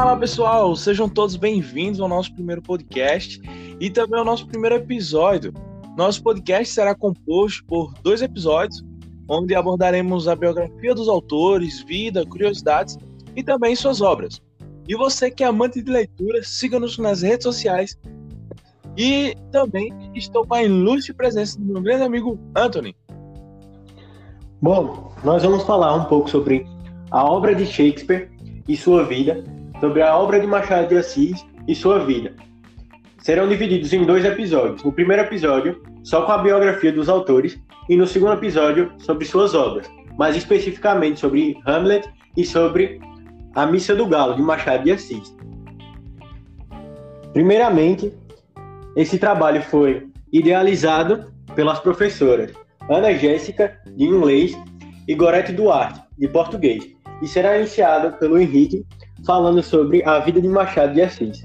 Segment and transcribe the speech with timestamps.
[0.00, 3.38] Fala pessoal, sejam todos bem-vindos ao nosso primeiro podcast
[3.78, 5.52] e também ao nosso primeiro episódio.
[5.94, 8.82] Nosso podcast será composto por dois episódios,
[9.28, 12.96] onde abordaremos a biografia dos autores, vida, curiosidades
[13.36, 14.40] e também suas obras.
[14.88, 17.94] E você que é amante de leitura, siga-nos nas redes sociais.
[18.96, 22.96] E também estou com a ilustre presença do meu grande amigo Anthony.
[24.62, 26.66] Bom, nós vamos falar um pouco sobre
[27.10, 28.30] a obra de Shakespeare
[28.66, 29.44] e sua vida,
[29.80, 32.34] sobre a obra de Machado de Assis e sua vida.
[33.18, 34.82] Serão divididos em dois episódios.
[34.84, 39.54] No primeiro episódio, só com a biografia dos autores, e no segundo episódio, sobre suas
[39.54, 43.00] obras, mais especificamente sobre Hamlet e sobre
[43.54, 45.36] a Missa do Galo, de Machado de Assis.
[47.32, 48.12] Primeiramente,
[48.96, 52.52] esse trabalho foi idealizado pelas professoras
[52.88, 54.56] Ana Jéssica, de inglês,
[55.06, 56.84] e Gorete Duarte, de português,
[57.22, 58.84] e será iniciado pelo Henrique,
[59.30, 61.40] falando sobre a vida de Machado de Assis.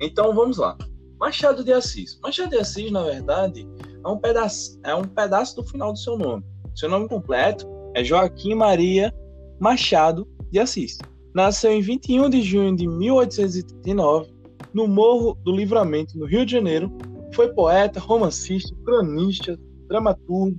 [0.00, 0.76] Então vamos lá.
[1.20, 2.18] Machado de Assis.
[2.20, 3.64] Machado de Assis, na verdade,
[4.04, 6.44] é um pedaço, é um pedaço do final do seu nome.
[6.74, 9.14] Seu nome completo é Joaquim Maria
[9.60, 10.98] Machado de Assis.
[11.34, 14.32] Nasceu em 21 de junho de 1839,
[14.72, 16.92] no Morro do Livramento, no Rio de Janeiro.
[17.34, 20.58] Foi poeta, romancista, cronista, dramaturgo,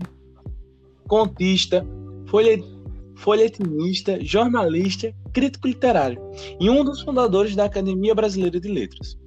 [1.08, 1.86] contista,
[3.16, 6.22] folhetinista, jornalista, crítico literário
[6.60, 9.18] e um dos fundadores da Academia Brasileira de Letras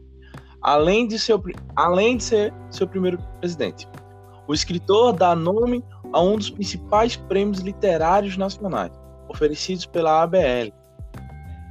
[0.60, 1.42] além de, seu,
[1.76, 3.88] além de ser seu primeiro presidente.
[4.46, 8.92] O escritor dá nome a um dos principais prêmios literários nacionais,
[9.28, 10.72] oferecidos pela ABL,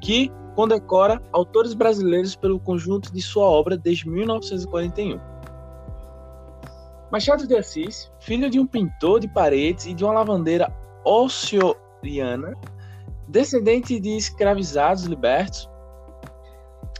[0.01, 5.19] que condecora autores brasileiros pelo conjunto de sua obra desde 1941.
[7.11, 10.73] Machado de Assis, filho de um pintor de paredes e de uma lavandeira
[11.05, 12.53] ossoriana,
[13.27, 15.69] descendente de escravizados libertos,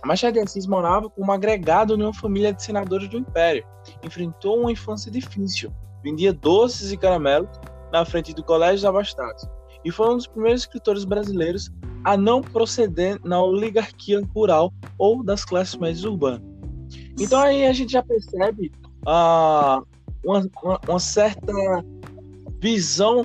[0.05, 3.65] Machado de Assis morava como agregado em uma família de senadores do Império.
[4.03, 5.73] Enfrentou uma infância difícil.
[6.03, 7.49] Vendia doces e caramelos
[7.91, 9.49] na frente do Colégio dos Abastados.
[9.83, 11.71] E foi um dos primeiros escritores brasileiros
[12.03, 16.41] a não proceder na oligarquia rural ou das classes médias urbanas.
[17.19, 18.71] Então aí a gente já percebe
[19.01, 19.85] uh,
[20.23, 21.53] uma, uma, uma certa
[22.59, 23.23] visão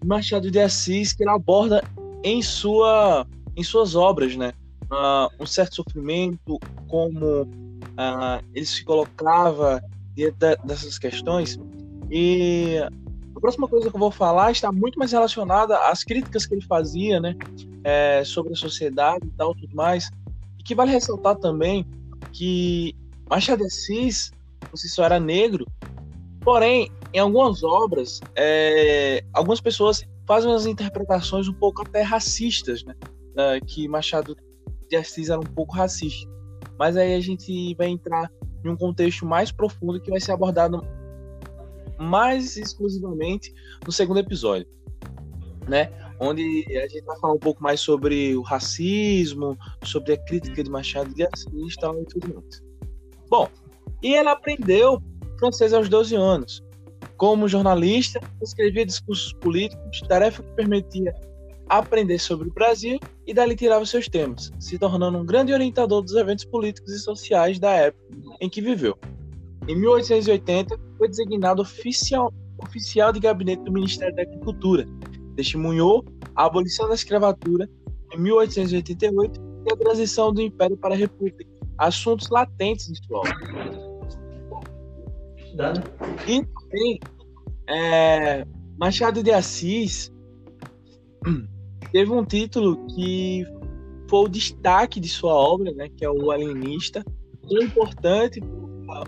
[0.00, 1.82] de Machado de Assis que ele aborda
[2.24, 4.52] em, sua, em suas obras, né?
[4.90, 6.58] uh, um certo sofrimento,
[6.88, 9.82] como uh, ele se colocava
[10.14, 11.58] diante dessas questões.
[12.10, 12.78] E
[13.36, 16.62] a próxima coisa que eu vou falar está muito mais relacionada às críticas que ele
[16.62, 17.36] fazia, né,
[17.84, 20.10] é, sobre a sociedade e tal, tudo mais.
[20.58, 21.86] E que vale ressaltar também
[22.32, 22.94] que
[23.28, 24.32] Machado de Assis,
[24.70, 25.66] você só era negro,
[26.40, 32.94] porém, em algumas obras, é, algumas pessoas fazem umas interpretações um pouco até racistas, né,
[33.66, 34.34] que Machado
[34.88, 36.26] de Assis era um pouco racista.
[36.78, 38.30] Mas aí a gente vai entrar
[38.64, 40.82] em um contexto mais profundo que vai ser abordado
[41.98, 43.52] mais exclusivamente
[43.84, 44.66] no segundo episódio,
[45.68, 45.90] né?
[46.18, 46.42] Onde
[46.76, 51.12] a gente vai falar um pouco mais sobre o racismo, sobre a crítica de Machado
[51.14, 52.62] de Assis e tal e tudo mais.
[53.28, 53.48] Bom,
[54.02, 55.02] e ela aprendeu
[55.38, 56.64] francês aos 12 anos.
[57.16, 61.14] Como jornalista, escrevia discursos políticos, tarefa que permitia
[61.68, 66.14] aprender sobre o Brasil e dali tirava seus temas, se tornando um grande orientador dos
[66.14, 68.04] eventos políticos e sociais da época
[68.40, 68.96] em que viveu.
[69.68, 74.86] Em 1880, foi designado oficial, oficial de gabinete do Ministério da Agricultura.
[75.34, 76.04] Testemunhou
[76.34, 77.68] a abolição da escravatura
[78.12, 81.44] em 1888 e a transição do Império para a República,
[81.78, 83.86] assuntos latentes em sua obra.
[86.28, 87.00] E também,
[87.68, 88.46] é,
[88.78, 90.12] Machado de Assis
[91.90, 93.44] teve um título que
[94.08, 97.04] foi o destaque de sua obra, né, que é o Alienista,
[97.48, 98.40] tão importante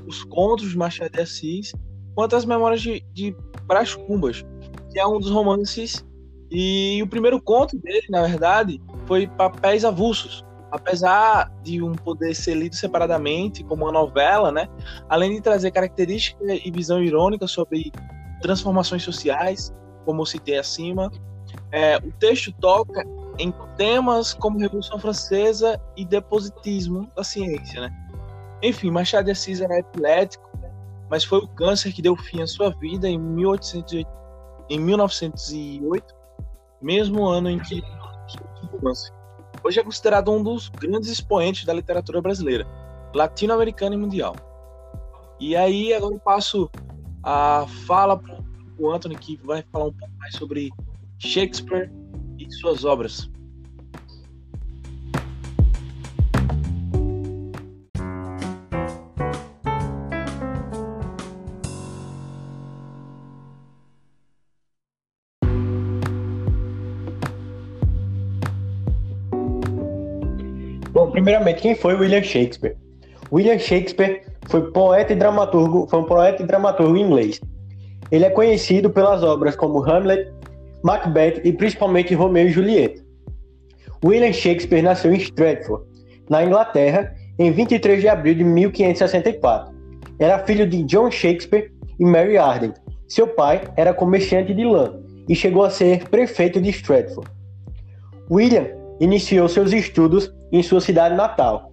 [0.07, 1.73] os contos de Machado de Assis,
[2.15, 3.35] quanto as memórias de, de
[3.67, 4.45] Brás Cubas,
[4.93, 6.05] que é um dos romances
[6.51, 10.45] e o primeiro conto dele, na verdade, foi Papéis Avulsos.
[10.71, 14.69] Apesar de um poder ser lido separadamente, como uma novela, né?
[15.09, 17.91] além de trazer características e visão irônica sobre
[18.43, 19.73] transformações sociais,
[20.05, 21.11] como eu citei acima,
[21.73, 23.03] é, o texto toca
[23.39, 28.08] em temas como Revolução Francesa e depositismo da ciência, né?
[28.63, 30.49] Enfim, Machado de Assis era epilético,
[31.09, 34.09] mas foi o câncer que deu fim à sua vida em, 1808,
[34.69, 36.15] em 1908,
[36.83, 37.83] mesmo ano em que.
[39.65, 42.67] Hoje é considerado um dos grandes expoentes da literatura brasileira,
[43.15, 44.37] latino-americana e mundial.
[45.41, 46.71] E aí, agora eu passo
[47.23, 48.39] a fala para
[48.79, 50.71] o Anthony, que vai falar um pouco mais sobre
[51.19, 51.91] Shakespeare
[52.39, 53.31] e suas obras.
[70.99, 72.75] Bom, primeiramente, quem foi William Shakespeare?
[73.31, 77.41] William Shakespeare foi poeta e dramaturgo, foi um poeta e dramaturgo inglês.
[78.11, 80.29] Ele é conhecido pelas obras como Hamlet,
[80.83, 83.01] Macbeth e principalmente Romeu e Julieta.
[84.05, 85.85] William Shakespeare nasceu em Stratford,
[86.29, 89.73] na Inglaterra, em 23 de abril de 1564.
[90.19, 92.75] Era filho de John Shakespeare e Mary Arden.
[93.07, 94.99] Seu pai era comerciante de lã
[95.29, 97.31] e chegou a ser prefeito de Stratford.
[98.29, 98.67] William
[99.01, 101.73] iniciou seus estudos em sua cidade natal,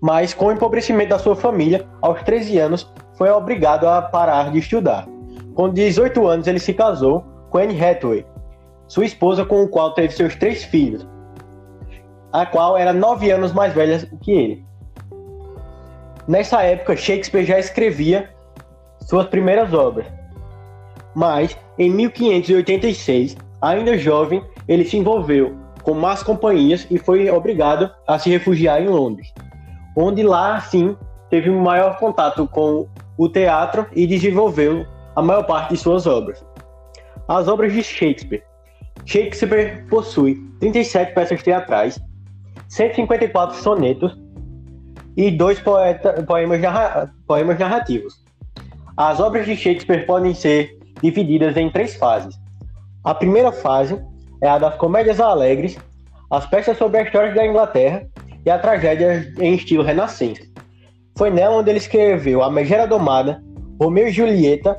[0.00, 4.58] mas com o empobrecimento da sua família, aos 13 anos, foi obrigado a parar de
[4.58, 5.06] estudar.
[5.54, 8.26] Com 18 anos, ele se casou com Anne Hathaway,
[8.88, 11.06] sua esposa com o qual teve seus três filhos,
[12.32, 14.64] a qual era nove anos mais velha que ele.
[16.26, 18.30] Nessa época, Shakespeare já escrevia
[19.00, 20.06] suas primeiras obras,
[21.14, 28.18] mas em 1586, ainda jovem, ele se envolveu com más companhias e foi obrigado a
[28.18, 29.32] se refugiar em Londres,
[29.96, 30.96] onde lá, sim,
[31.30, 32.86] teve um maior contato com
[33.16, 36.44] o teatro e desenvolveu a maior parte de suas obras.
[37.28, 38.42] As obras de Shakespeare.
[39.04, 42.00] Shakespeare possui 37 peças teatrais,
[42.68, 44.16] 154 sonetos
[45.16, 48.22] e dois poeta, poemas, narra, poemas narrativos.
[48.96, 52.38] As obras de Shakespeare podem ser divididas em três fases.
[53.04, 54.00] A primeira fase
[54.42, 55.78] é a das comédias alegres,
[56.30, 58.06] as peças sobre a história da Inglaterra
[58.44, 60.42] e a tragédia em estilo renascença.
[61.16, 63.42] Foi nela onde ele escreveu A Megera Domada,
[63.80, 64.76] Romeu e Julieta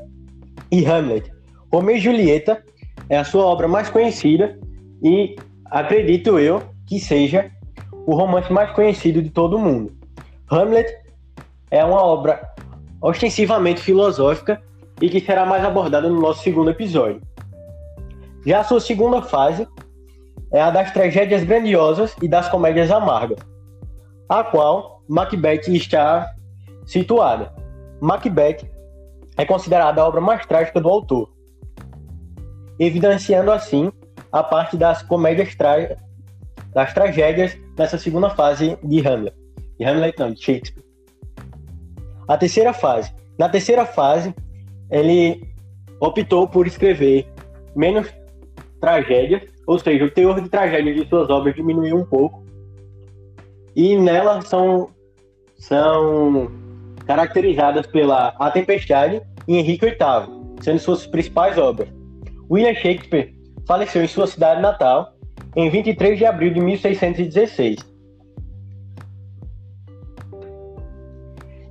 [0.69, 1.31] e Hamlet.
[1.71, 2.61] Romeu e Julieta
[3.09, 4.59] é a sua obra mais conhecida
[5.01, 7.49] e acredito eu que seja
[8.05, 9.93] o romance mais conhecido de todo o mundo.
[10.51, 10.93] Hamlet
[11.71, 12.41] é uma obra
[13.01, 14.61] ostensivamente filosófica
[15.01, 17.21] e que será mais abordada no nosso segundo episódio.
[18.45, 19.67] Já a sua segunda fase
[20.51, 23.39] é a das tragédias grandiosas e das comédias amargas,
[24.27, 26.29] a qual Macbeth está
[26.85, 27.53] situada.
[28.01, 28.69] Macbeth
[29.37, 31.31] é considerada a obra mais trágica do autor,
[32.77, 33.91] evidenciando assim
[34.31, 35.97] a parte das comédias tra...
[36.73, 39.35] das tragédias nessa segunda fase de Hamlet.
[39.79, 40.83] De Hamlet não, de Shakespeare.
[42.27, 43.13] A terceira fase.
[43.37, 44.33] Na terceira fase,
[44.89, 45.41] ele
[45.99, 47.27] optou por escrever
[47.75, 48.07] menos
[48.83, 52.43] tragédia, ou seja, o teor de tragédia de suas obras diminuiu um pouco.
[53.73, 54.89] E nela são,
[55.55, 56.51] são
[57.07, 61.87] caracterizadas pela A Tempestade e Henrique VIII, sendo suas principais obras.
[62.51, 63.33] William Shakespeare
[63.65, 65.13] faleceu em sua cidade natal
[65.55, 67.77] em 23 de abril de 1616.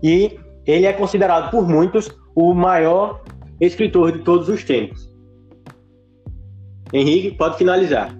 [0.02, 3.22] E ele é considerado por muitos o maior
[3.60, 5.11] escritor de todos os tempos.
[6.92, 8.14] Henrique, pode finalizar.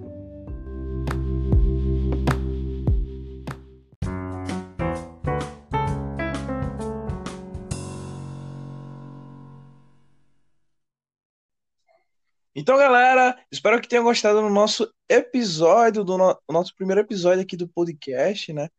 [12.55, 17.57] Então, galera, espero que tenham gostado do nosso episódio, do no nosso primeiro episódio aqui
[17.57, 18.69] do podcast, né?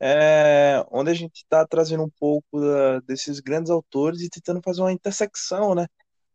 [0.00, 4.80] É, onde a gente está trazendo um pouco da, desses grandes autores e tentando fazer
[4.80, 5.86] uma intersecção, né?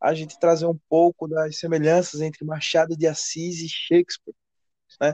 [0.03, 4.35] A gente trazer um pouco das semelhanças entre Machado de Assis e Shakespeare.
[4.99, 5.13] Né?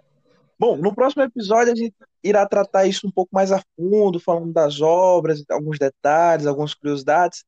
[0.58, 1.94] Bom, no próximo episódio a gente
[2.24, 7.46] irá tratar isso um pouco mais a fundo, falando das obras, alguns detalhes, algumas curiosidades.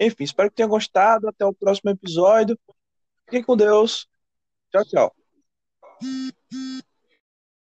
[0.00, 1.28] Enfim, espero que tenham gostado.
[1.28, 2.58] Até o próximo episódio.
[3.24, 4.08] Fiquem com Deus.
[4.72, 5.14] Tchau, tchau.